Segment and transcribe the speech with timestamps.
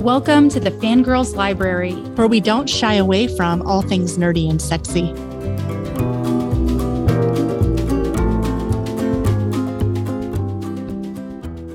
[0.00, 4.60] Welcome to the Fangirls Library, where we don't shy away from all things nerdy and
[4.60, 5.08] sexy.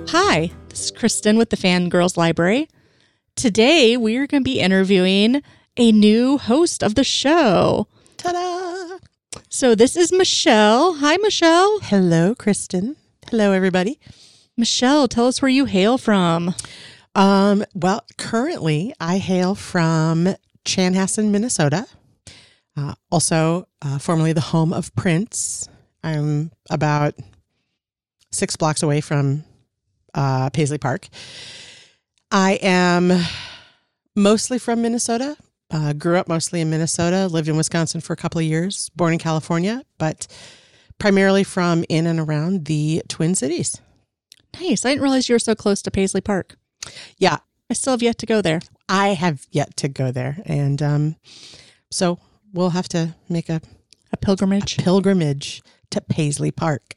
[0.10, 2.68] Hi, this is Kristen with the Fangirls Library.
[3.36, 5.44] Today, we are going to be interviewing
[5.78, 7.88] a new host of the show.
[8.18, 8.98] Ta da!
[9.50, 10.96] So, this is Michelle.
[10.96, 11.80] Hi, Michelle.
[11.82, 12.96] Hello, Kristen.
[13.30, 14.00] Hello, everybody.
[14.58, 16.56] Michelle, tell us where you hail from.
[17.16, 21.88] Um, well, currently I hail from Chanhassen, Minnesota.
[22.78, 25.70] Uh, also, uh, formerly the home of Prince.
[26.04, 27.16] I'm about
[28.32, 29.46] six blocks away from
[30.14, 31.08] uh, Paisley Park.
[32.32, 33.14] I am
[34.16, 35.38] mostly from Minnesota.
[35.72, 37.28] Uh, grew up mostly in Minnesota.
[37.28, 38.90] Lived in Wisconsin for a couple of years.
[38.90, 40.28] Born in California, but
[41.00, 43.82] primarily from in and around the Twin Cities.
[44.60, 44.86] Nice.
[44.86, 46.58] I didn't realize you were so close to Paisley Park.
[47.18, 47.38] Yeah,
[47.70, 48.62] I still have yet to go there.
[48.88, 51.16] I have yet to go there, and um,
[51.92, 52.20] so
[52.54, 53.62] we'll have to make a,
[54.14, 54.78] A pilgrimage.
[54.78, 56.96] a pilgrimage to Paisley Park.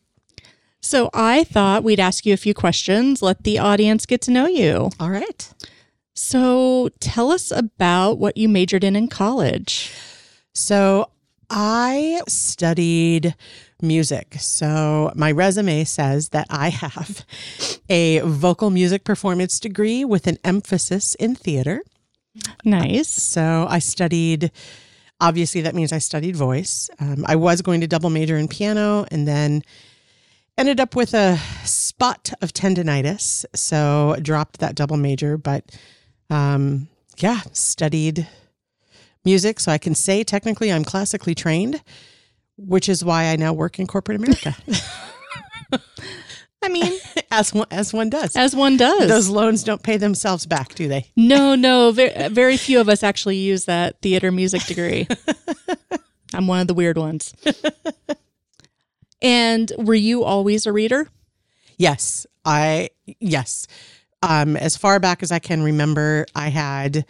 [0.81, 4.47] So I thought we'd ask you a few questions, let the audience get to know
[4.47, 4.91] you.
[5.01, 5.53] All right.
[6.15, 9.93] So tell us about what you majored in in college.
[10.55, 11.11] So
[11.51, 13.35] I studied
[13.81, 14.37] music.
[14.39, 17.25] So my resume says that I have
[17.89, 21.83] a vocal music performance degree with an emphasis in theater.
[22.65, 23.09] Nice.
[23.09, 24.51] So I studied,
[25.21, 26.91] obviously, that means I studied voice.
[27.01, 29.63] Um, I was going to double major in piano and then
[30.57, 33.45] ended up with a spot of tendonitis.
[33.55, 35.65] So dropped that double major, but
[36.31, 36.89] um,
[37.19, 38.27] yeah, studied
[39.25, 39.61] music.
[39.61, 41.83] So I can say technically I'm classically trained,
[42.57, 44.57] which is why I now work in corporate America,
[46.63, 46.93] I mean,
[47.31, 48.35] as one, as one does.
[48.35, 49.09] as one does.
[49.09, 51.07] Those loans don't pay themselves back, do they?
[51.17, 55.07] no, no, very, very few of us actually use that theater music degree.
[56.35, 57.35] I'm one of the weird ones.
[59.23, 61.09] and were you always a reader?
[61.77, 62.91] Yes, I
[63.21, 63.67] yes.
[64.23, 67.07] Um, as far back as I can remember, I had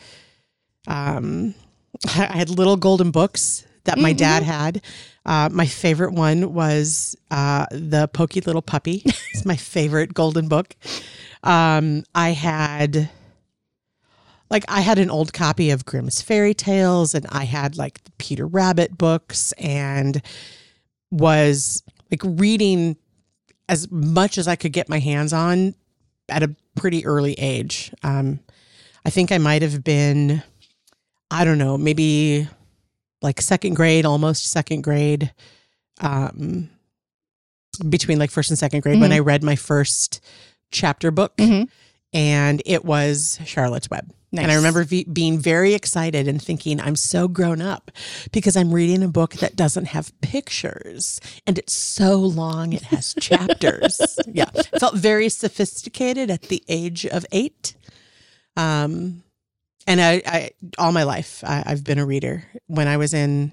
[0.87, 1.55] um,
[2.07, 4.83] I had little golden books that my dad had.
[5.25, 9.03] Uh, my favorite one was uh, the Pokey Little Puppy.
[9.07, 10.75] it's my favorite golden book.
[11.43, 13.11] Um, I had
[14.51, 18.13] like I had an old copy of Grimm's Fairy Tales, and I had like the
[18.13, 20.23] Peter Rabbit books, and
[21.11, 22.97] was like reading
[23.69, 25.75] as much as I could get my hands on
[26.29, 27.93] at a pretty early age.
[28.03, 28.41] Um,
[29.05, 30.43] I think I might have been,
[31.31, 32.49] I don't know, maybe
[33.23, 35.33] like second grade, almost second grade,
[36.01, 36.71] um,
[37.89, 39.15] between like first and second grade when Mhm.
[39.15, 40.21] I read my first
[40.71, 41.69] chapter book, Mhm.
[42.13, 44.11] and it was Charlotte's Web.
[44.31, 47.91] And I remember v- being very excited and thinking, I'm so grown up
[48.31, 53.15] because I'm reading a book that doesn't have pictures and it's so long, it has
[53.21, 54.01] chapters.
[54.31, 54.51] yeah.
[54.79, 57.75] Felt very sophisticated at the age of eight.
[58.55, 59.23] Um,
[59.89, 62.45] and I, I all my life, I, I've been a reader.
[62.69, 63.53] When I was in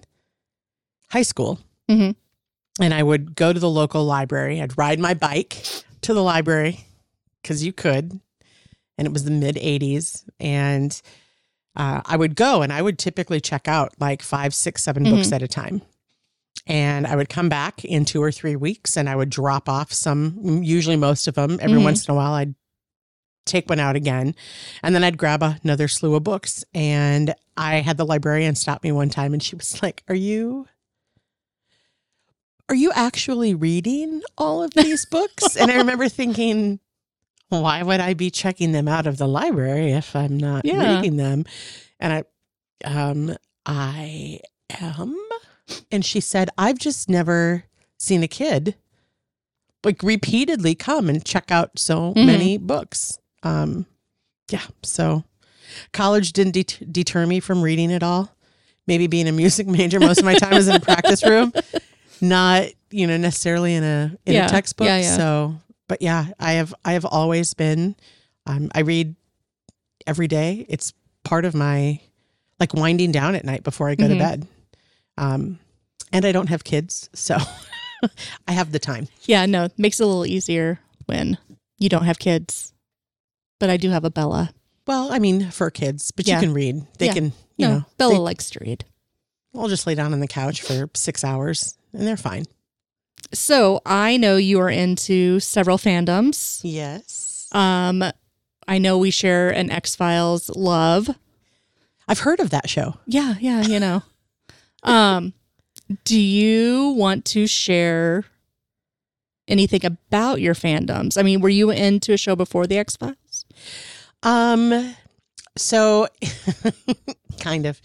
[1.09, 1.59] high school,
[1.89, 2.15] Mhm.
[2.79, 5.63] and I would go to the local library, I'd ride my bike
[6.01, 6.85] to the library
[7.41, 8.19] because you could
[8.97, 11.01] and it was the mid 80s and
[11.75, 15.31] uh, i would go and i would typically check out like five six seven books
[15.33, 15.81] at a time
[16.67, 19.91] and i would come back in two or three weeks and i would drop off
[19.91, 21.83] some usually most of them every Mhm.
[21.83, 22.55] once in a while i'd
[23.45, 24.33] take one out again
[24.83, 28.91] and then i'd grab another slew of books and i had the librarian stop me
[28.91, 30.67] one time and she was like are you
[32.69, 36.79] are you actually reading all of these books and i remember thinking
[37.49, 40.95] why would I be checking them out of the library if I'm not Yeah.
[40.95, 41.45] reading them?
[41.99, 42.23] And I,
[42.83, 44.39] um, I
[44.81, 45.15] am.
[45.91, 47.65] And she said, I've just never
[47.99, 48.75] seen a kid
[49.83, 52.25] like repeatedly come and check out so Mhm.
[52.25, 53.19] many books.
[53.45, 53.85] Um,
[54.51, 54.63] yeah.
[54.83, 55.23] So
[55.93, 58.35] college didn't det- deter me from reading at all.
[58.87, 61.53] Maybe being a music major most of my time is in a practice room,
[62.21, 64.45] not, you know, necessarily in a, in Yeah.
[64.45, 64.85] a textbook.
[64.85, 65.15] Yeah, yeah.
[65.17, 65.55] So,
[65.87, 67.95] but yeah, I have, I have always been,
[68.45, 69.15] um, I read
[70.05, 70.65] every day.
[70.69, 70.93] It's
[71.23, 71.99] part of my
[72.59, 74.09] like winding down at night before I go Mhm.
[74.09, 74.47] to bed.
[75.17, 75.59] Um,
[76.11, 77.37] and I don't have kids, so
[78.47, 79.07] I have the time.
[79.25, 81.37] Yeah, no, it makes it a little easier when
[81.79, 82.71] you don't have kids.
[83.59, 84.51] But I do have a Bella.
[84.87, 86.35] Well, I mean, for kids, but Yeah.
[86.35, 86.85] you can read.
[86.99, 87.13] They Yeah.
[87.13, 87.25] can,
[87.57, 88.85] you no, know, Bella they- likes to read.
[89.55, 92.45] I'll just lay down on the couch for six hours and they're fine.
[93.33, 96.59] So I know you are into several fandoms.
[96.63, 97.47] Yes.
[97.53, 98.03] Um,
[98.67, 101.09] I know we share an X Files love.
[102.07, 102.95] I've heard of that show.
[103.07, 104.03] Yeah, yeah, you know.
[104.83, 105.33] um,
[106.03, 108.25] do you want to share
[109.47, 111.17] anything about your fandoms?
[111.17, 113.15] I mean, were you into a show before the X Files?
[114.23, 114.95] Um,
[115.57, 116.07] so
[117.39, 117.81] kind of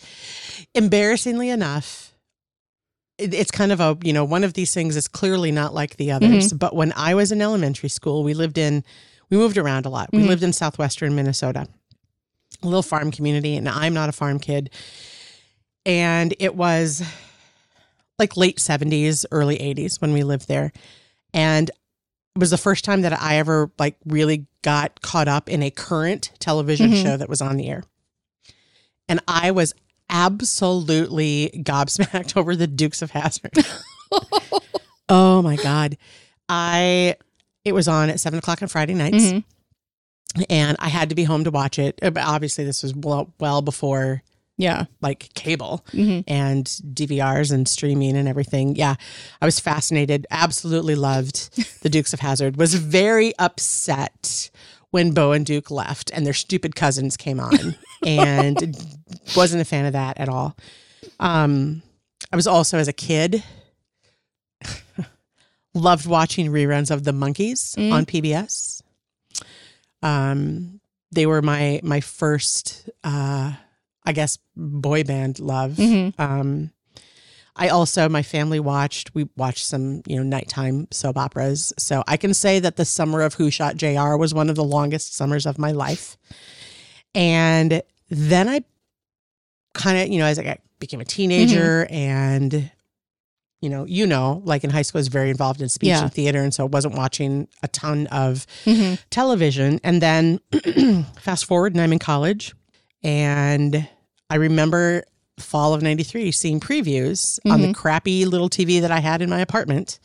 [0.74, 2.12] embarrassingly enough,
[3.18, 5.96] it- it's kind of a you know one of these things is clearly not like
[5.96, 6.52] the others.
[6.52, 8.84] But when I was in elementary school, we lived in
[9.28, 10.10] we moved around a lot.
[10.12, 10.26] We Mhm.
[10.26, 11.68] lived in southwestern Minnesota,
[12.62, 14.70] a little farm community, and I'm not a farm kid.
[15.86, 17.02] And it was
[18.18, 20.72] like late 70s, early 80s when we lived there.
[21.32, 25.62] And it was the first time that I ever like really got caught up in
[25.62, 27.02] a current television Mhm.
[27.02, 27.82] show that was on the air.
[29.08, 29.74] And I was
[30.08, 33.52] absolutely gobsmacked over the Dukes of Hazzard.
[35.08, 35.96] oh my God.
[36.48, 37.16] I
[37.64, 39.44] it was on at seven o'clock on Friday nights Mhm.
[40.48, 41.98] and I had to be home to watch it.
[42.02, 44.22] But obviously this was well, well before
[44.60, 44.84] Yeah.
[45.00, 48.76] like cable hmm and DVRs and streaming and everything.
[48.76, 48.94] Yeah,
[49.40, 50.26] I was fascinated.
[50.30, 51.36] Absolutely loved
[51.82, 52.56] the Dukes of Hazzard.
[52.56, 54.50] Was very upset
[54.90, 57.74] when Bo and Duke left and their stupid cousins came on,
[58.06, 58.76] and
[59.36, 60.56] wasn't a fan of that at all.
[61.20, 61.82] Um,
[62.32, 63.42] I was also as a kid
[65.74, 67.92] loved watching reruns of the Monkees Mm.
[67.92, 68.82] on PBS.
[70.02, 70.80] Um,
[71.12, 73.52] they were my my first, uh,
[74.04, 75.72] I guess, boy band love.
[75.72, 76.18] Mhm.
[76.18, 76.70] Um,
[77.56, 79.14] I also my family watched.
[79.14, 83.20] We watched some you know nighttime soap operas, so I can say that the summer
[83.20, 84.16] of Who Shot J.R.
[84.16, 86.16] was one of the longest summers of my life.
[87.14, 88.64] And then I
[89.74, 92.70] kind of you know as I got, became a teenager and
[93.60, 96.02] you know you know like in high school I was very involved in speech Yeah.
[96.02, 99.80] and theater, and so I wasn't watching a ton of hmm television.
[99.84, 100.40] And then
[101.20, 102.54] fast forward, and I'm in college.
[103.02, 103.88] And
[104.28, 105.04] I remember
[105.38, 107.72] fall of 93 seeing previews on the mm-hmm.
[107.72, 109.98] crappy little TV that I had in my apartment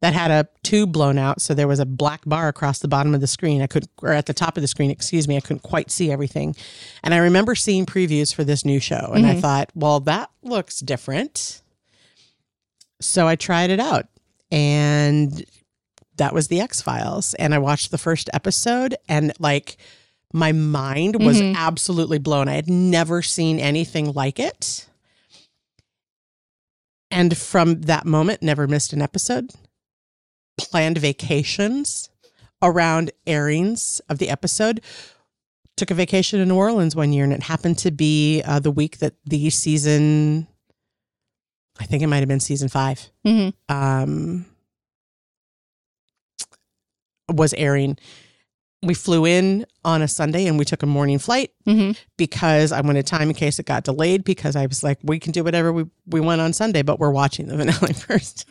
[0.00, 1.40] that had a tube blown out.
[1.40, 3.62] So there was a black bar across the bottom of the screen.
[3.62, 6.10] I could, or at the top of the screen, excuse me, I couldn't quite see
[6.10, 6.54] everything.
[7.02, 9.12] And I remember seeing previews for this new show.
[9.14, 9.40] And I mm-hmm.
[9.40, 11.62] thought, well, that looks different.
[13.00, 14.06] So I tried it out.
[14.50, 15.44] And
[16.16, 17.34] that was the X Files.
[17.34, 19.76] And I watched the first episode and like
[20.36, 21.54] my mind was Mhm.
[21.56, 22.46] absolutely blown.
[22.46, 24.86] I had never seen anything like it.
[27.10, 29.52] And from that moment, never missed an episode.
[30.58, 32.10] Planned vacations
[32.60, 34.82] around airings of the episode.
[35.76, 38.70] Took a vacation in New Orleans one year, and it happened to be uh, the
[38.70, 40.46] week that the season,
[41.78, 44.44] I think it might have been season five, hmm um,
[47.32, 47.96] was airing.
[48.82, 52.80] We flew in on a Sunday and we took a morning flight hmm because I
[52.82, 55.72] wanted time in case it got delayed because I was like, we can do whatever
[55.72, 58.46] we, we want on Sunday, but we're watching the finale first.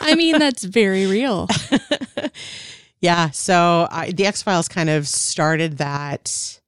[0.00, 1.48] I mean, that's very real.
[3.00, 3.30] yeah.
[3.30, 6.60] So I, the X Files kind of started that.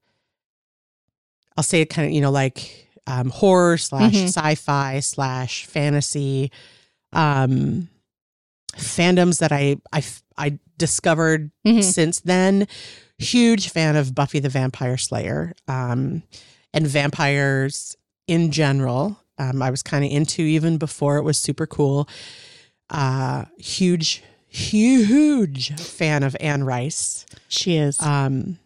[1.56, 4.24] I'll say it kind of, you know, like um, horror slash Mhm.
[4.28, 6.50] sci fi slash fantasy
[7.12, 7.88] um,
[8.76, 10.02] fandoms that I, I,
[10.38, 11.82] I discovered Mhm.
[11.82, 12.66] since then.
[13.18, 16.22] Huge fan of Buffy the Vampire Slayer um,
[16.74, 19.18] and vampires in general.
[19.38, 22.08] Um, I was kind of into even before it was super cool.
[22.90, 27.24] Uh, huge, huge fan of Anne Rice.
[27.48, 28.00] She is.
[28.00, 28.58] Um,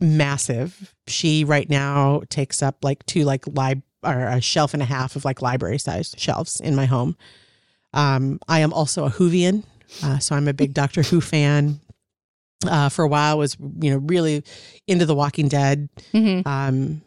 [0.00, 0.94] massive.
[1.08, 5.16] She right now takes up like two like lib or a shelf and a half
[5.16, 7.16] of like library sized shelves in my home.
[7.94, 9.64] Um, I am also a Whovian,
[10.02, 11.80] uh, so I'm a big Doctor Who fan.
[12.66, 14.42] Uh, for a while, was you know really
[14.86, 15.88] into The Walking Dead.
[16.12, 17.02] hmm Um,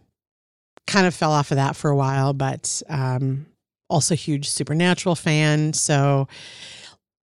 [0.86, 3.45] kind of fell off of that for a while, but um,
[3.89, 5.74] also huge Supernatural fan.
[5.74, 6.27] So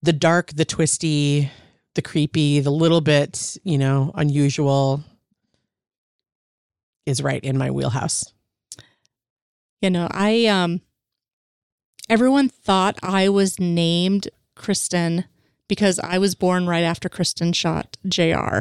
[0.02, 1.50] the dark, the twisty,
[1.94, 5.02] the creepy, the little bit you know unusual
[7.06, 8.32] is right in my wheelhouse.
[9.80, 10.80] You know, I um
[12.08, 15.24] everyone thought I was named Kristen
[15.72, 18.58] because I was born right after Kristen shot JR.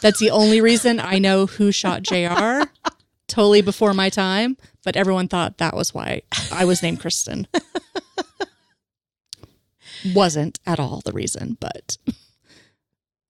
[0.00, 2.70] That's the only reason I know who shot JR.
[3.26, 7.48] totally before my time, but everyone thought that was why I was named Kristen.
[10.14, 11.98] Wasn't at all the reason, but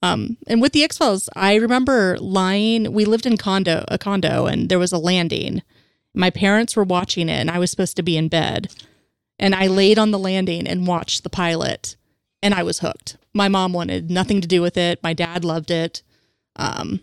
[0.02, 4.69] um and with the X-Files, I remember lying we lived in condo a condo and
[4.69, 5.62] there was a landing.
[6.12, 8.71] My parents were watching it and I was supposed to be in bed.
[9.38, 11.97] And I laid on the landing and watched the pilot
[12.44, 13.16] and I was hooked.
[13.32, 15.02] My mom wanted nothing to do with it.
[15.02, 16.02] My dad loved it.
[16.56, 17.00] um,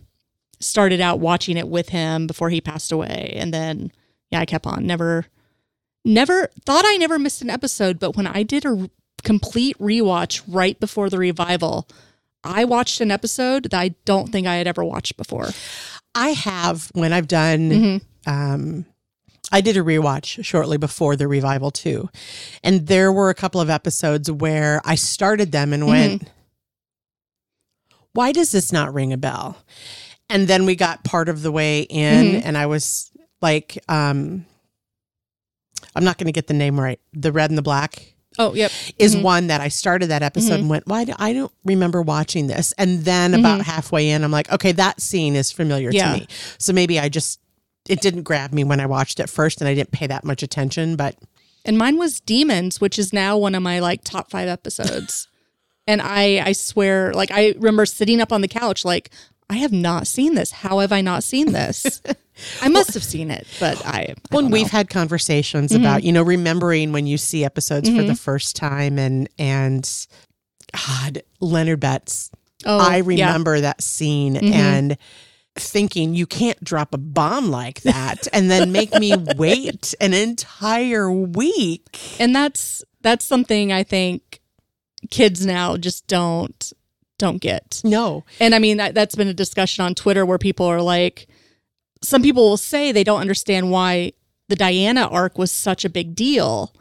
[0.59, 3.91] started out watching it with him before he passed away, and then
[4.29, 4.85] yeah, I kept on.
[4.85, 5.25] Never,
[6.05, 8.89] never thought I never missed an episode, but when I did a
[9.23, 11.87] complete rewatch right before the revival,
[12.43, 15.49] I watched an episode that I don't think I had ever watched before.
[16.15, 17.69] I have when I've done.
[17.69, 18.29] Mm-hmm.
[18.31, 18.85] Um,
[19.51, 22.09] I did a rewatch shortly before the revival too,
[22.63, 26.29] and there were a couple of episodes where I started them and went,
[28.13, 29.57] "Why does this not ring a bell?"
[30.29, 32.41] And then we got part of the way in, Mhm.
[32.45, 34.45] and I was like, um,
[35.95, 38.71] "I'm not going to get the name right." The red and the black Oh, yep.
[38.97, 39.21] is Mhm.
[39.23, 40.59] one that I started that episode Mhm.
[40.59, 41.03] and went, "Why?
[41.03, 43.63] Do, I don't remember watching this." And then about Mhm.
[43.65, 46.13] halfway in, I'm like, "Okay, that scene is familiar Yeah.
[46.13, 46.27] to me."
[46.57, 47.39] So maybe I just
[47.89, 50.43] it didn't grab me when I watched it first, and I didn't pay that much
[50.43, 50.95] attention.
[50.95, 51.15] But
[51.65, 55.27] And mine was Demons, which is now one of my like top five episodes.
[55.87, 59.09] and I I swear, like I remember sitting up on the couch, like
[59.49, 60.51] I have not seen this.
[60.51, 62.01] How have I not seen this?
[62.61, 63.91] I must have seen it, but I.
[63.91, 65.81] I when we've had conversations Mm-hmm.
[65.83, 69.87] about you know remembering when you see episodes for the first time, and and
[70.73, 72.31] God, Leonard Betts,
[72.65, 73.03] oh, I yeah.
[73.27, 74.53] remember that scene Mhm.
[74.53, 74.97] and
[75.55, 81.11] thinking you can't drop a bomb like that and then make me wait an entire
[81.11, 81.99] week.
[82.19, 84.39] and that's that's something I think
[85.09, 86.71] kids now just don't
[87.17, 87.81] don't get.
[87.83, 88.23] No.
[88.39, 91.27] And I mean that that's been a discussion on Twitter where people are like,
[92.01, 94.13] some people will say they don't understand why
[94.49, 96.73] the Diana arc was such a big deal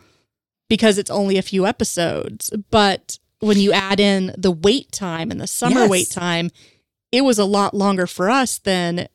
[0.69, 5.41] because it's only a few episodes, but when you add in the wait time and
[5.41, 5.91] the summer Yes.
[5.91, 6.51] wait time,
[7.13, 9.09] it was a lot longer for us than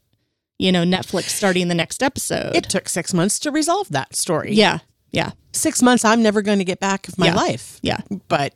[0.59, 2.55] you know Netflix starting the next episode.
[2.55, 4.53] It took six months to resolve that story.
[4.53, 4.79] yeah,
[5.11, 7.35] yeah, Six months I'm never going to get back of my Yeah.
[7.35, 7.79] life.
[7.81, 7.99] yeah.
[8.27, 8.53] But,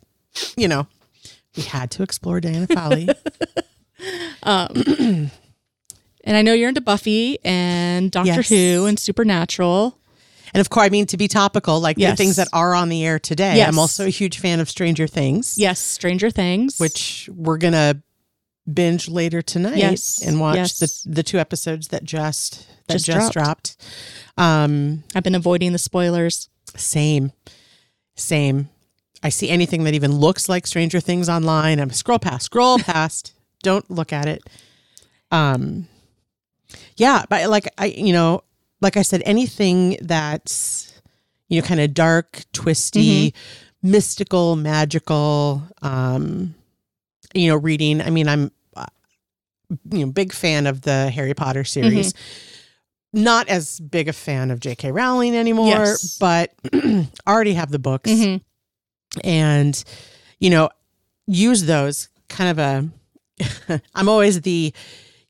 [0.57, 0.87] you know,
[1.55, 3.09] we had to explore Diana Fowley.
[4.43, 4.67] Um,
[6.23, 8.49] and I know you're into Buffy and Doctor Yes.
[8.49, 9.97] Who and Supernatural.
[10.53, 13.05] and of course, I mean, to be topical, like the things that are on the
[13.05, 13.67] air today, Yes.
[13.67, 15.57] I'm also a huge fan of Stranger Things.
[15.57, 16.79] Yes, Stranger Things.
[16.79, 18.01] which we're gonna
[18.73, 20.77] binge later tonight Yes, and watch yes.
[20.79, 23.77] the the two episodes that just that Just just, dropped.
[24.37, 26.49] Um, I've been avoiding the spoilers.
[26.75, 27.31] same,
[28.15, 28.69] same.
[29.21, 31.79] I see anything that even looks like Stranger Things online.
[31.79, 33.33] I'm scroll past, scroll past.
[33.63, 34.41] Don't look at it.
[35.31, 35.87] Um,
[36.95, 38.43] yeah, but like I, you know,
[38.81, 40.93] like I said, anything that's
[41.49, 43.33] you know kind of dark, twisty,
[43.83, 45.63] mystical, magical.
[45.81, 46.55] Um,
[47.33, 48.01] you know, reading.
[48.01, 48.51] I mean, I'm
[49.91, 52.13] you know big fan of the Harry Potter series.
[53.11, 54.91] Not as big a fan of J.K.
[54.91, 56.17] Rowling anymore, Yes.
[56.19, 56.53] but
[57.27, 58.41] already have the books Mhm.
[59.23, 59.83] and
[60.39, 60.69] you know
[61.27, 64.73] use those kind of a i'm always the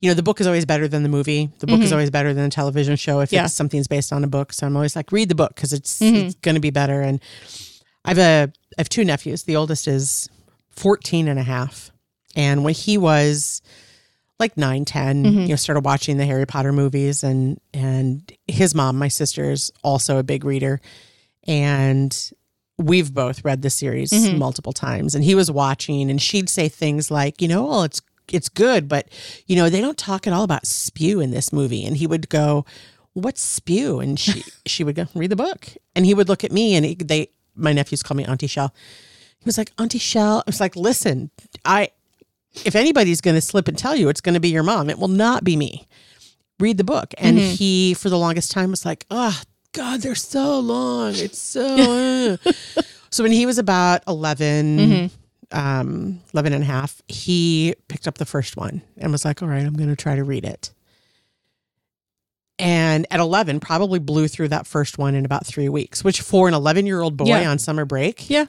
[0.01, 1.93] you know the book is always better than the movie the book is Mhm.
[1.93, 3.45] always better than a television show if Yeah.
[3.45, 5.99] it's something's based on a book so i'm always like read the book because it's,
[5.99, 6.15] Mhm.
[6.25, 7.21] it's going to be better and
[8.03, 10.27] i have a i have two nephews the oldest is
[10.71, 11.91] 14 and a half
[12.35, 13.61] and when he was
[14.39, 15.41] like 9 10 Mhm.
[15.43, 19.71] you know started watching the harry potter movies and and his mom my sister is
[19.83, 20.79] also a big reader.
[21.47, 22.31] And
[22.77, 24.37] we've both read the series Mhm.
[24.37, 25.15] multiple times.
[25.15, 28.87] And he was watching and she'd say things like you know well it's it's good
[28.87, 29.07] but
[29.47, 31.83] you know they don't talk at all about spew in this movie.
[31.85, 32.65] And he would go
[33.13, 33.99] what's spew?
[33.99, 35.67] And she she would go read the book.
[35.95, 38.73] And he would look at me and he, they my nephews call me auntie shell.
[39.39, 41.31] He was like auntie shell i was like listen
[41.63, 41.89] i
[42.65, 44.97] if anybody's going to slip and tell you it's going to be your mom it
[44.99, 45.87] will not be me
[46.59, 47.51] read the book and Mhm.
[47.55, 49.39] he for the longest time was like oh
[49.73, 52.51] god they're so long it's so uh."
[53.11, 55.11] so when he was about 11 Mhm.
[55.51, 59.47] um 11 and a half he picked up the first one and was like all
[59.47, 60.71] right i'm going to try to read it
[62.57, 66.47] and at 11 probably blew through that first one in about three weeks which for
[66.47, 67.49] an 11 year old boy Yeah.
[67.51, 68.45] on summer break Yeah.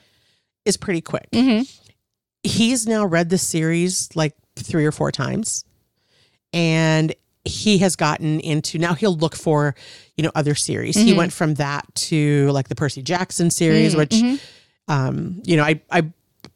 [0.64, 1.70] is pretty quick Mhm.
[2.42, 5.64] He's now read the series like three or four times
[6.52, 9.74] and he has gotten into now he'll look for
[10.16, 11.16] you know other series he Mhm.
[11.16, 14.40] went from that to like the percy jackson series Mm, which mhm.
[14.88, 16.02] um you know i i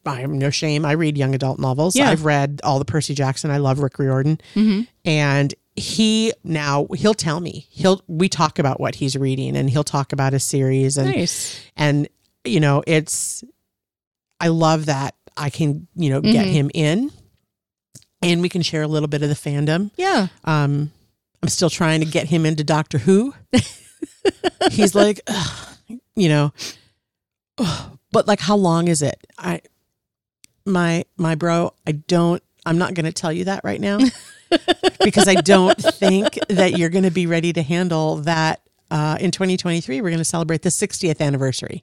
[0.07, 2.11] i'm no shame i read young adult novels Yeah.
[2.11, 4.87] i've read all the percy jackson i love rick riordan Mhm.
[5.05, 9.85] and he now he'll tell me he'll we talk about what he's reading and he'll
[9.85, 11.59] talk about a series and nice.
[11.77, 12.09] and
[12.45, 13.43] you know it's
[14.41, 16.53] i love that i can you know get Mhm.
[16.53, 17.11] him in
[18.23, 20.29] and we can share a little bit of the fandom Yeah.
[20.45, 20.91] um
[21.43, 23.35] i'm still trying to get him into doctor who
[24.73, 25.21] he's like
[26.17, 26.53] you know
[27.59, 29.61] "Ugh." but like how long is it i
[30.65, 33.99] my my bro i don't i'm not going to tell you that right now
[35.05, 38.61] because I don't think that you're going to be ready to handle that.
[38.89, 41.83] Uh, in 2023, we're going to celebrate the 60th anniversary.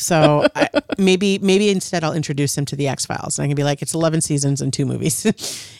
[0.00, 3.38] So I, maybe maybe instead I'll introduce him to the X Files.
[3.38, 5.24] And I can be like, it's 11 seasons and two movies,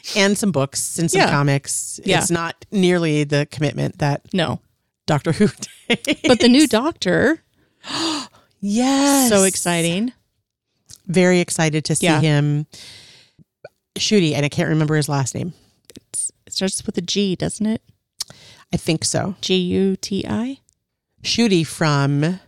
[0.17, 1.31] and some books and some Yeah.
[1.31, 1.99] comics.
[2.05, 2.19] Yeah.
[2.19, 4.61] It's not nearly the commitment that No.
[5.07, 5.49] Doctor Who.
[5.89, 7.43] But the new doctor,
[8.61, 10.13] yes, so exciting.
[11.07, 12.21] Very excited to see Yeah.
[12.21, 12.67] him.
[13.97, 15.53] Ncuti, and I can't remember his last name.
[16.13, 17.83] It's, it starts with a G, doesn't it?
[18.73, 19.35] I think so.
[19.41, 20.59] G U T I.
[21.25, 22.39] Ncuti from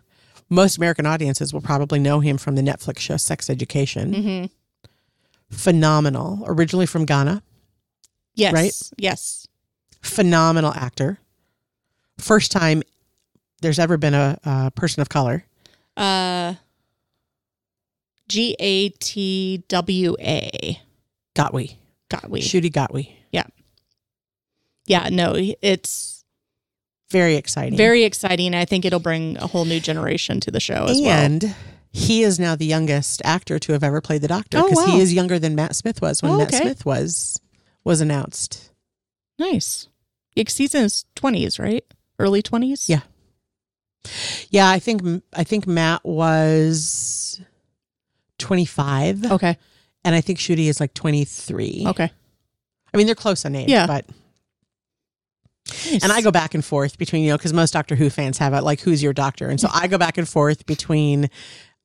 [0.52, 4.12] most American audiences will probably know him from the Netflix show Sex Education.
[4.12, 4.44] Mm-hmm.
[5.50, 6.44] Phenomenal.
[6.46, 7.42] Originally from Ghana.
[8.34, 8.52] Yes.
[8.52, 8.90] Right?
[8.96, 9.48] Yes.
[10.02, 11.18] Phenomenal actor.
[12.18, 12.82] First time
[13.62, 15.44] there's ever been a, a person of color.
[15.96, 16.54] Uh,
[18.28, 20.80] G A T W A.
[21.34, 21.76] Gatwi.
[22.08, 22.40] Got we.
[22.40, 23.08] Ncuti Gatwa.
[23.30, 23.44] Yeah.
[24.86, 26.21] Yeah, no, it's
[27.12, 27.76] Very exciting.
[27.76, 28.54] very exciting.
[28.54, 31.10] I think it'll bring a whole new generation to the show as well.
[31.10, 31.54] and
[31.92, 34.92] he is now the youngest actor to have ever played the Doctor Oh, because wow.
[34.94, 36.54] he is younger than Matt Smith was when Oh, Matt.
[36.54, 37.40] Smith was
[37.84, 38.70] was announced.
[39.38, 39.88] Nice.
[40.34, 41.84] He's in his twenties, right?
[42.18, 42.88] Early twenties.
[42.88, 43.00] Yeah.
[44.50, 47.40] Yeah, I think I think Matt was
[48.38, 49.56] 25 Okay.
[50.04, 51.84] and I think Ncuti is like 23.
[51.88, 52.10] Okay.
[52.92, 53.86] I mean, they're close on age, Yeah.
[53.86, 54.04] but
[56.02, 58.52] and I go back and forth between, you know, because most Doctor Who fans have
[58.54, 59.48] it like, who's your doctor?
[59.48, 61.28] And so I go back and forth between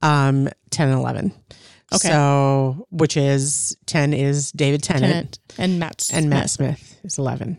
[0.02, 1.34] um, 10 and 11.
[1.94, 2.10] Okay.
[2.10, 6.18] So, which is 10 is David Tennant, Tennant and Matt Smith.
[6.20, 7.00] and Matt Smith.
[7.04, 7.58] Is 11.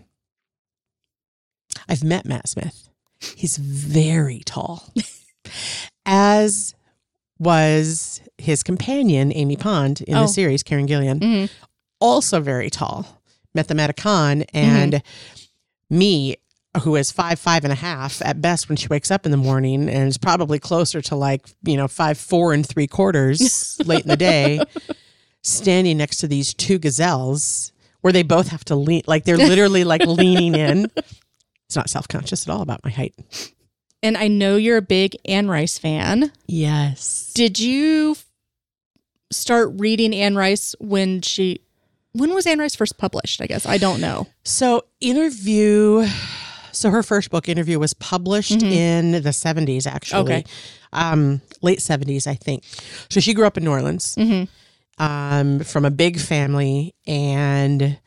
[1.89, 2.89] I've met Matt Smith.
[3.37, 4.93] He's very tall,
[6.07, 6.75] as
[7.39, 10.23] was his companion, Amy Pond, in Oh.
[10.23, 11.51] the series, Karen Gillan Mhm.
[12.01, 13.23] also very tall.
[13.55, 15.03] Met them at a con, and
[15.91, 16.37] me,
[16.83, 19.39] who is five, five and a half at best when she wakes up in the
[19.39, 24.03] morning, and is probably closer to like, you know, five, four and three quarters late
[24.03, 24.61] in the day,
[25.43, 29.85] standing next to these two gazelles where they both have to lean, like they're literally
[29.85, 30.91] like leaning in.
[31.67, 33.15] It's not self conscious at all about my height.
[34.03, 36.33] And I know you're a big Anne Rice fan.
[36.47, 37.33] Yes.
[37.35, 38.17] Did you
[39.31, 41.61] start reading Anne Rice when she
[42.19, 43.41] when was Anne Rice first published?
[43.41, 44.27] I guess I don't know.
[44.45, 46.07] So, interview.
[46.73, 50.21] So, her first book, Interview, was published in the 70s, actually.
[50.21, 50.45] Okay.
[50.93, 52.63] Um, late 70s, I think.
[53.09, 55.03] So, she grew up in New Orleans Mm-hmm.
[55.03, 57.99] um, from a big family and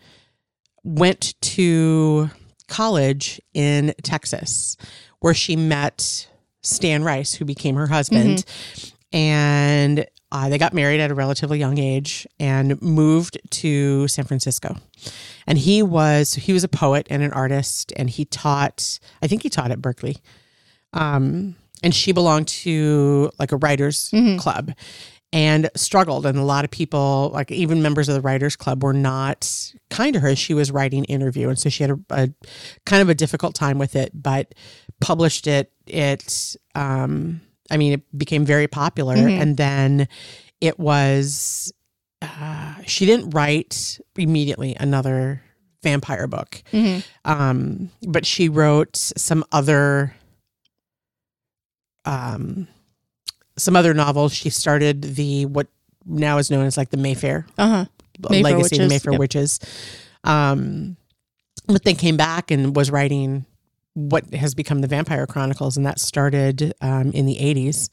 [0.84, 2.30] went to
[2.68, 4.78] college in Texas,
[5.20, 6.28] where she met
[6.62, 8.46] Stan Rice, who became her husband.
[9.12, 14.78] And uh, they got married at a relatively young age and moved to San Francisco.
[15.48, 19.00] And he was he was a poet and an artist, and he taught.
[19.22, 20.18] I think he taught at Berkeley.
[20.94, 24.74] Um, and she belonged to like a writers club
[25.34, 28.94] and struggled and a lot of people like even members of the writers club were
[28.94, 29.50] not
[29.90, 32.30] kind to her she was writing interview and so she had a, a
[32.86, 34.54] kind of a difficult time with it but
[35.00, 37.40] published it it um
[37.72, 39.16] i mean it became very popular.
[39.16, 40.08] And then
[40.60, 41.74] it was
[42.22, 45.42] uh, she didn't write immediately another
[45.82, 46.62] vampire book.
[47.26, 50.14] Um but she wrote some other
[52.06, 52.68] um
[53.58, 54.34] some other novels.
[54.34, 55.68] She started the what
[56.06, 57.48] now is known as like the mayfair.
[57.58, 57.86] Uh huh.
[58.30, 59.20] Mayfair legacy Witches, mayfair yep.
[59.20, 59.60] witches.
[60.24, 60.98] Um
[61.68, 63.46] but then came back and was writing
[63.94, 67.90] what has become the vampire chronicles and that started um, in the 80s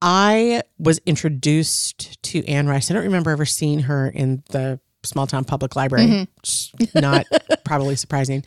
[0.00, 5.26] i was introduced to anne rice i don't remember ever seeing her in the small
[5.26, 6.98] town public library Mm-hmm.
[7.00, 7.26] not
[7.64, 8.44] probably surprising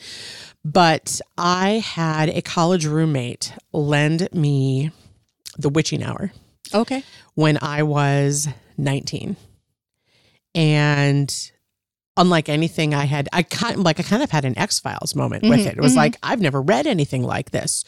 [0.63, 4.91] but i had a college roommate lend me
[5.57, 6.31] the witching hour
[6.73, 7.03] Okay.
[7.35, 9.35] when I was 19.
[10.53, 11.51] And
[12.17, 15.43] unlike anything I had, I kind like I kind of had an X Files moment
[15.43, 15.77] with mm-hmm, it.
[15.77, 15.99] It was mm-hmm.
[15.99, 17.83] like, I've never read anything like this.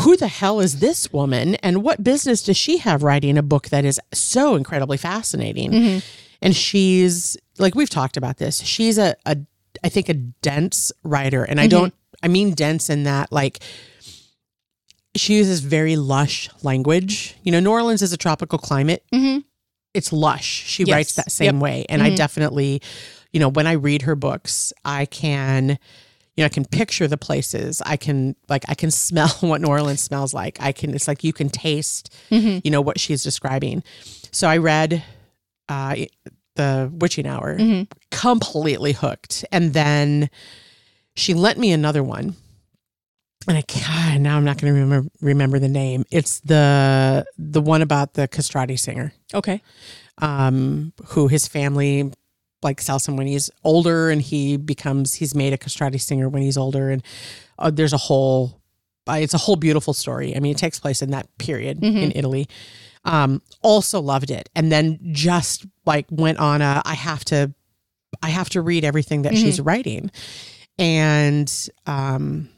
[0.00, 1.56] Who the hell is this woman?
[1.56, 5.72] And what business does she have writing a book that is so incredibly fascinating?
[5.72, 5.98] Mm-hmm.
[6.40, 8.60] And she's like, we've talked about this.
[8.60, 9.38] She's a, a
[9.82, 11.44] I think, a dense writer.
[11.44, 13.60] And I don't, I mean, dense in that, like,
[15.16, 17.34] she uses very lush language.
[17.42, 19.04] You know, New Orleans is a tropical climate.
[19.12, 19.44] Mhm.
[19.94, 20.64] It's lush.
[20.66, 20.94] She Yes.
[20.94, 21.62] writes that same Yep.
[21.62, 21.86] way.
[21.88, 22.82] And I definitely,
[23.32, 25.70] you know, when I read her books, I can,
[26.36, 27.82] you know, I can picture the places.
[27.84, 30.58] I can like I can smell what New Orleans smells like.
[30.60, 32.60] I can it's like you can taste, Mm-hmm.
[32.64, 33.82] you know, what she's describing.
[34.32, 35.02] So I read
[35.68, 35.96] uh
[36.56, 37.84] the witching hour Mm-hmm.
[38.10, 39.44] completely hooked.
[39.52, 40.28] And then
[41.14, 42.34] she lent me another one.
[43.46, 46.04] And I God, now I'm not going to remember remember the name.
[46.10, 49.62] It's the the one about the castrati singer, Okay.
[50.18, 52.12] um, who his family
[52.62, 56.58] like him when he's older, and he becomes he's made a castrati singer when he's
[56.58, 57.02] older, and
[57.58, 58.60] uh, there's a whole
[59.08, 60.36] uh, it's a whole beautiful story.
[60.36, 62.48] I mean, it takes place in that period in Italy.
[63.04, 67.54] Um, also loved it, and then just like went on a I have to
[68.22, 70.10] I have to read everything that she's writing,
[70.78, 71.50] and
[71.86, 72.48] um,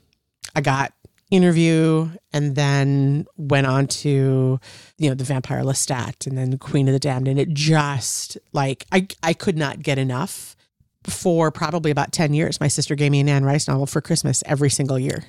[0.54, 0.92] I got
[1.30, 4.58] interview and then went on to
[4.98, 7.28] you know the vampire lestat and then queen of the damned.
[7.28, 10.56] And it just like i i could not get enough
[11.04, 12.60] for probably about 10 years.
[12.60, 15.24] My sister gave me an anne rice novel for christmas every single year.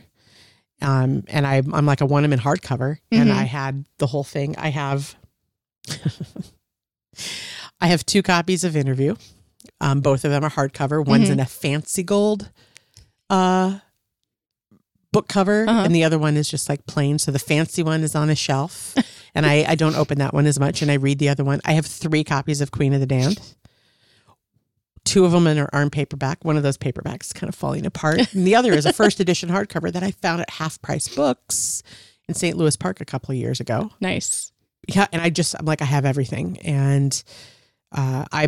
[0.81, 2.97] Um and i i'm like a one them in hardcover.
[3.11, 3.35] And Mhm.
[3.35, 4.55] i had the whole thing.
[4.57, 5.15] I have
[7.79, 9.15] i have two copies of interview.
[9.79, 11.05] Um both of them are hardcover.
[11.05, 11.33] One's Mhm.
[11.33, 12.49] in a fancy gold
[13.29, 13.79] uh
[15.11, 15.81] book cover Uh-huh.
[15.83, 17.19] and the other one is just like plain.
[17.19, 18.95] So the fancy one is on a shelf
[19.35, 21.59] and I, I don't open that one as much and i read the other one.
[21.65, 23.39] I have three copies of queen of the damned.
[25.03, 26.45] Two of them in are in paperback.
[26.45, 28.19] One of those paperbacks is kind of falling apart.
[28.33, 31.81] And the other is a first edition hardcover that i found at half price books
[32.29, 33.91] in st louis park a couple of years ago.
[33.99, 34.51] Nice.
[34.87, 36.57] yeah and i just i'm like i have everything.
[36.59, 37.21] And
[37.91, 38.47] uh, i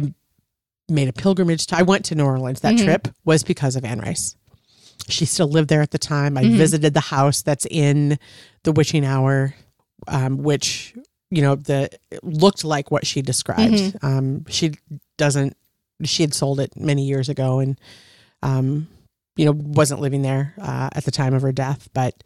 [0.89, 2.62] made a pilgrimage to i went to new orleans.
[2.62, 2.84] That Mhm.
[2.86, 4.36] trip was because of anne rice
[5.09, 6.57] she still lived there at the time i Mhm.
[6.57, 8.17] visited the house that's in
[8.63, 9.53] the witching hour
[10.07, 10.93] um, which
[11.29, 11.89] you know the
[12.21, 14.03] looked like what she described Mhm.
[14.03, 14.73] um, she
[15.17, 15.55] doesn't
[16.03, 17.79] she had sold it many years ago and
[18.41, 18.87] um,
[19.35, 22.23] you know wasn't living there uh, at the time of her death but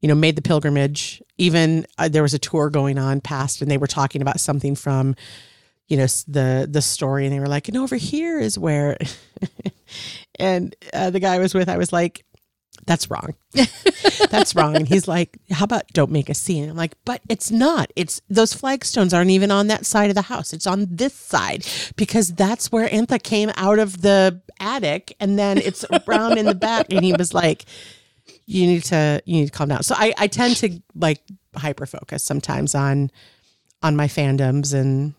[0.00, 3.70] you know made the pilgrimage even uh, there was a tour going on past and
[3.70, 5.14] they were talking about something from
[5.88, 8.96] you know the the story and they were like and over here is where
[10.38, 12.24] and uh, the guy I was with i was like
[12.84, 13.34] that's wrong.
[14.30, 14.76] That's wrong.
[14.76, 16.68] And he's like how about don't make a scene?
[16.68, 17.90] I'm like but it's not.
[17.96, 20.52] It's those flagstones aren't even on that side of the house.
[20.52, 25.58] It's on this side because that's where antha came out of the attic and then
[25.58, 26.92] it's around in the back.
[26.92, 27.64] And he was like
[28.44, 29.82] you need to you need to calm down.
[29.82, 31.22] So i i tend to like
[31.56, 33.10] hyper focus sometimes on
[33.82, 35.14] on my fandoms and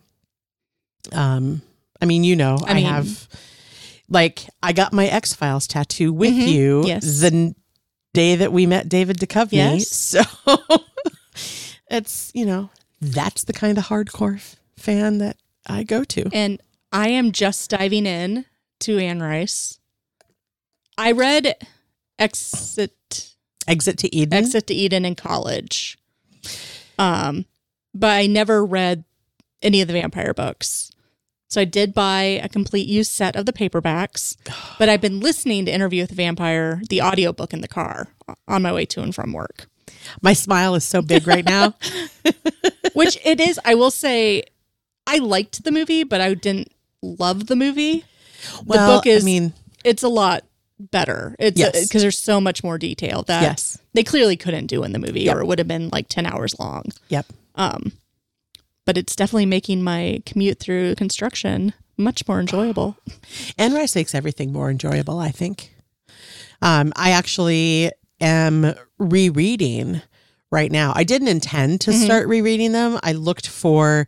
[1.13, 1.61] um
[2.01, 3.27] i mean you know i, I mean- have
[4.09, 6.47] like i got my x files tattoo with Mhm.
[6.47, 7.19] you Yes.
[7.19, 7.55] the n-
[8.13, 9.53] day that we met david Duchovny.
[9.53, 9.89] Yes.
[9.89, 10.21] so
[11.89, 12.69] it's you know
[13.01, 17.69] that's the kind of hardcore f- fan that i go to And I am just
[17.69, 18.45] diving in
[18.79, 19.77] to Anne Rice.
[20.97, 21.53] I read
[22.17, 23.33] Exit
[23.67, 25.97] exit to eden Exit to Eden in college.
[26.97, 27.43] Um,
[27.93, 29.03] but I never read
[29.61, 30.89] any of the vampire books.
[31.49, 34.36] So I did buy a complete used set of the paperbacks,
[34.77, 38.07] but I've been listening to Interview with the Vampire, the audiobook in the car
[38.47, 39.67] on my way to and from work.
[40.21, 41.73] my smile is so big right now
[42.93, 44.43] Which it is, I will say,
[45.05, 48.03] I liked the movie, but I didn't love the movie.
[48.65, 50.43] well, book is- i mean It's a lot
[50.79, 51.36] better.
[51.39, 51.88] It's Yes.
[51.88, 55.21] because there's so much more detail that yes they clearly couldn't do in the movie,
[55.21, 55.36] Yep.
[55.38, 56.83] or it would have been like ten hours long.
[57.10, 57.93] yep Um,
[58.88, 62.97] but it's definitely making my commute through construction much more enjoyable.
[63.58, 65.76] Anne Rice makes everything more enjoyable, I think.
[66.62, 70.02] Um, I actually am rereading
[70.52, 70.93] right now.
[70.95, 72.06] I didn't intend to Mhm.
[72.06, 73.00] start rereading them.
[73.04, 74.08] I looked for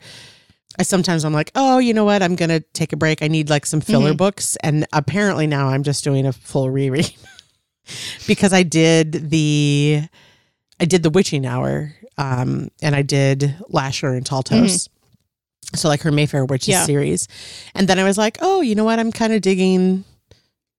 [0.78, 2.24] I sometimes I'm like, oh, you know what?
[2.24, 3.22] I'm gonna take a break.
[3.22, 4.18] I need like some filler Mhm.
[4.18, 4.56] books.
[4.64, 7.12] And apparently now I'm just doing a full reread.
[8.28, 10.04] because I did the
[10.80, 14.88] I did the witching hour, um, and I did Lasher and Taltos.
[15.76, 16.86] So like her Mayfair Witches Yeah.
[16.86, 17.28] series.
[17.76, 19.00] And then I was like, oh, you know what?
[19.00, 20.04] I'm kind of digging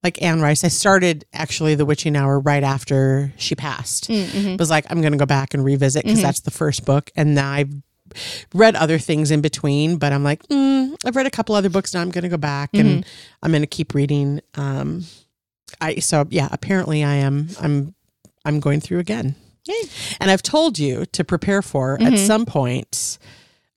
[0.03, 0.65] like Anne Rice.
[0.65, 4.09] I started actually the witching hour right after she passed.
[4.09, 4.57] Mm-hmm.
[4.57, 6.23] was like, I'm going to go back and revisit because Mhm.
[6.23, 7.11] that's the first book.
[7.17, 7.73] And now I've
[8.55, 11.95] read other things in between, but I'm like, mm, I've read a couple other books.
[11.95, 13.05] Now I'm going to go back and
[13.43, 14.41] I'm going to keep reading.
[14.57, 15.05] Um,
[15.81, 16.49] I so yeah.
[16.51, 17.49] Apparently, I am.
[17.61, 17.95] I'm.
[18.45, 19.37] I'm going through again.
[19.67, 19.75] Yay.
[20.21, 22.27] And I've told you to prepare for at Mhm.
[22.27, 23.19] some point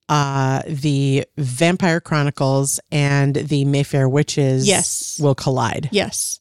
[0.10, 5.17] uh the Vampire Chronicles and the Mayfair Witches Yes.
[5.19, 5.89] will collide.
[5.91, 6.39] Yes.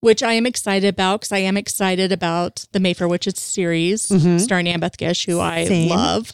[0.00, 4.40] Which I am excited about because I am excited about the Mayfair Witches series Mhm.
[4.40, 5.88] starring Annabeth Gish, who I Same.
[5.90, 6.32] love.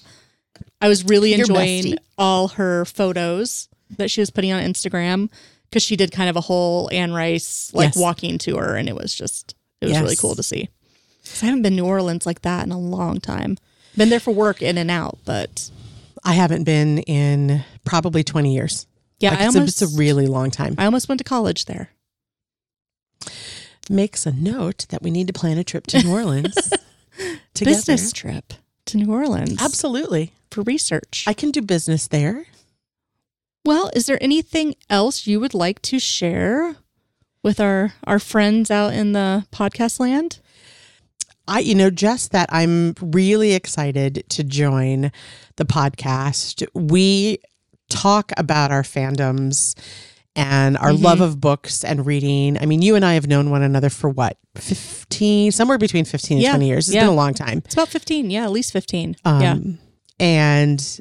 [0.80, 1.96] I was really enjoying bestie.
[2.18, 5.28] all her photos that she was putting on Instagram
[5.68, 7.96] because she did kind of a whole Anne Rice like Yes.
[7.96, 10.68] walking tour, and it was just it was really cool to see.
[11.42, 13.56] I haven't been to New Orleans like that in a long time.
[13.96, 15.70] Been there for work in and out, but
[16.24, 18.86] I haven't been in probably 20 years.
[19.18, 20.74] Yeah, Like, it's, a, it's a really long time.
[20.78, 21.90] I almost went to college there.
[23.88, 26.54] Makes a note that we need to plan a trip to New Orleans
[27.54, 27.76] together.
[27.76, 28.52] Business trip
[28.86, 29.60] to New Orleans.
[29.60, 30.32] Absolutely.
[30.50, 31.24] For research.
[31.26, 32.46] I can do business there.
[33.64, 36.76] well, is there anything else you would like to share
[37.42, 40.38] with our our friends out in the podcast land?
[41.50, 45.10] I, you know, just that I'm really excited to join
[45.56, 46.64] the podcast.
[46.74, 47.38] We
[47.88, 49.76] talk about our fandoms
[50.36, 51.02] and our Mhm.
[51.02, 52.56] love of books and reading.
[52.56, 56.36] I mean, you and I have known one another for what, 15, somewhere between 15
[56.38, 56.88] and Yeah, 20 years.
[56.88, 57.02] It's yeah.
[57.02, 57.62] been a long time.
[57.64, 58.30] It's about 15.
[58.30, 59.16] Yeah, at least 15.
[59.24, 59.56] Um, yeah.
[60.20, 61.00] And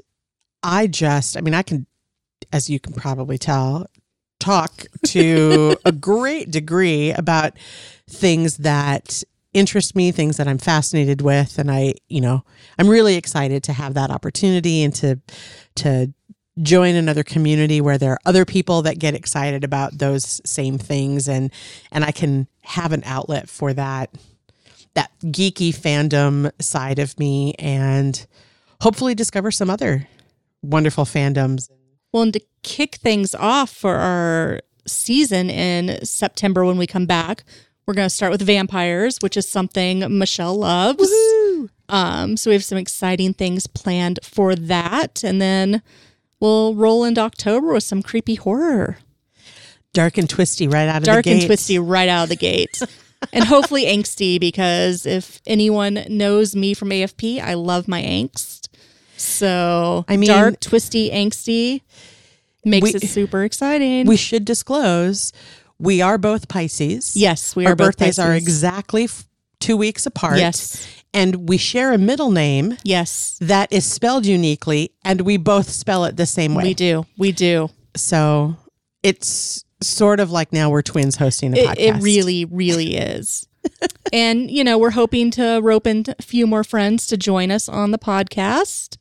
[0.63, 1.85] I just, I mean, I can,
[2.51, 3.85] as you can probably tell,
[4.39, 7.53] talk to a great degree about
[8.09, 11.57] things that interest me, things that I'm fascinated with.
[11.57, 12.43] And I, you know,
[12.77, 15.19] I'm really excited to have that opportunity and to,
[15.75, 16.13] to,
[16.61, 21.29] join another community where there are other people that get excited about those same things
[21.29, 21.53] and
[21.89, 24.13] and I can have an outlet for that
[24.95, 28.25] that geeky fandom side of me and
[28.81, 30.07] hopefully discover some other
[30.61, 31.69] wonderful fandoms.
[32.11, 37.43] Well, and to kick things off for our season in September when we come back,
[37.89, 41.11] we're going to start with vampires, which is something Michelle loves.
[41.89, 45.81] Um, so we have some exciting things planned for that, and then
[46.39, 48.99] we'll roll into October with some creepy horror,
[49.91, 51.47] Dark and twisty right out of dark the and gate.
[51.47, 52.79] twisty right out of the gate,
[53.33, 58.67] and hopefully angsty because if anyone knows me from AFP, I love my angst.
[59.17, 61.81] So I mean- dark, twisty, angsty
[62.63, 64.05] makes We- it super exciting.
[64.05, 65.33] We should disclose
[65.79, 67.15] we are both Pisces.
[67.15, 69.27] yes, we Our are both birthdays are exactly f-
[69.59, 70.37] two weeks apart.
[70.37, 70.85] Yes.
[71.13, 76.05] And we share a middle name Yes, that is spelled uniquely, and we both spell
[76.05, 76.63] it the same way.
[76.63, 77.05] we do.
[77.17, 77.69] We do.
[77.95, 78.55] So
[79.01, 81.77] it's sort of like now we're twins hosting a It, podcast.
[81.97, 83.47] it really, really is.
[84.13, 87.67] and, you know, we're hoping to rope in a few more friends to join us
[87.67, 88.97] on the podcast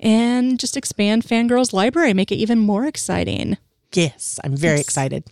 [0.00, 3.56] and just expand Fangirls Library, make it even more exciting.
[3.94, 4.84] Yes, I'm very Yes.
[4.86, 5.24] excited.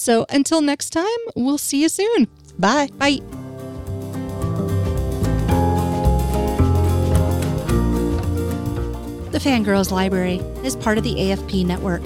[0.00, 2.28] So until next time, we'll see you soon.
[2.56, 2.88] Bye.
[2.98, 3.18] Bye.
[9.32, 12.04] The Fangirls Library is part of the AFP network.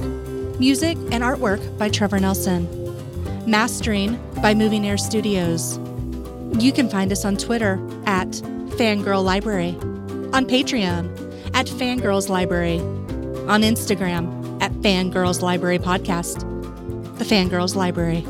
[0.58, 2.66] Music and artwork by Trevor Nelson.
[3.46, 5.76] Mastering by Moving Air Studios.
[6.58, 7.74] You can find us on Twitter
[8.06, 8.28] at
[8.78, 9.76] Fangirl Library,
[10.32, 11.10] on Patreon
[11.54, 12.78] at Fangirls Library,
[13.50, 16.51] on Instagram at Fangirls Library Podcast.
[17.18, 18.24] The Fangirls Library.